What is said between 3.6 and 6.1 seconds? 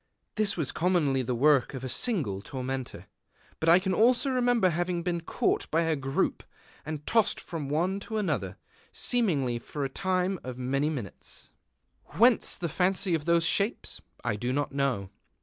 I can also remember having been caught by a